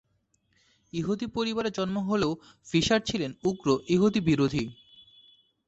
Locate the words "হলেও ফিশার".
1.99-3.01